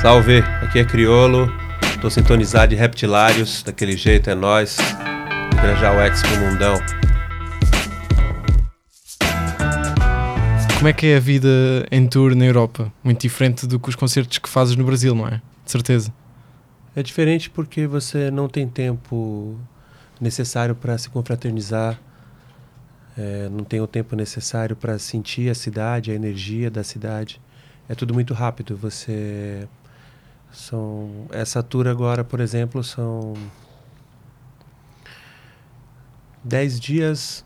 Salve, 0.00 0.38
aqui 0.62 0.78
é 0.78 0.84
Criolo, 0.84 1.52
tô 2.00 2.08
sintonizado 2.08 2.68
de 2.68 2.76
Reptilários, 2.76 3.62
daquele 3.64 3.96
jeito 3.96 4.30
é 4.30 4.36
nós, 4.36 4.76
Grajar 5.60 5.96
o 5.96 6.00
X 6.00 6.22
pro 6.22 6.38
mundão. 6.38 6.76
Como 10.76 10.88
é 10.88 10.92
que 10.92 11.06
é 11.06 11.16
a 11.16 11.20
vida 11.20 11.48
em 11.90 12.06
tour 12.06 12.36
na 12.36 12.44
Europa? 12.44 12.92
Muito 13.02 13.22
diferente 13.22 13.66
do 13.66 13.80
que 13.80 13.88
os 13.88 13.96
concertos 13.96 14.38
que 14.38 14.48
fazes 14.48 14.76
no 14.76 14.84
Brasil, 14.84 15.12
não 15.12 15.26
é? 15.26 15.40
De 15.64 15.72
certeza. 15.72 16.14
É 16.94 17.02
diferente 17.02 17.50
porque 17.50 17.88
você 17.88 18.30
não 18.30 18.48
tem 18.48 18.68
tempo 18.68 19.58
necessário 20.20 20.74
para 20.74 20.96
se 20.98 21.10
confraternizar, 21.10 21.98
é, 23.18 23.48
não 23.48 23.64
tem 23.64 23.80
o 23.80 23.88
tempo 23.88 24.14
necessário 24.14 24.76
para 24.76 25.00
sentir 25.00 25.50
a 25.50 25.54
cidade, 25.54 26.12
a 26.12 26.14
energia 26.14 26.70
da 26.70 26.84
cidade. 26.84 27.40
É 27.88 27.94
tudo 27.94 28.14
muito 28.14 28.32
rápido. 28.34 28.76
Você 28.76 29.68
são 30.52 31.26
essa 31.30 31.62
tour 31.62 31.86
agora, 31.86 32.24
por 32.24 32.40
exemplo, 32.40 32.82
são 32.82 33.34
10 36.42 36.80
dias, 36.80 37.44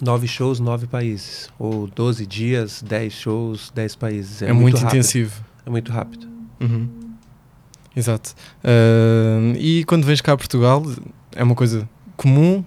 9 0.00 0.26
shows, 0.26 0.60
9 0.60 0.86
países. 0.86 1.48
Ou 1.58 1.86
12 1.86 2.26
dias, 2.26 2.82
10 2.82 3.12
shows, 3.12 3.72
10 3.74 3.96
países. 3.96 4.42
É, 4.42 4.52
muito, 4.52 4.76
rápido. 4.76 4.96
intensivo. 4.96 5.44
É 5.64 5.70
muito 5.70 5.92
rápido. 5.92 6.28
Uhum. 6.60 6.88
Exato. 7.94 8.34
Ah, 8.62 9.54
e 9.58 9.84
quando 9.84 10.04
vens 10.04 10.20
cá 10.20 10.32
a 10.32 10.36
Portugal, 10.36 10.82
é 11.34 11.42
uma 11.42 11.54
coisa 11.54 11.88
comum 12.16 12.62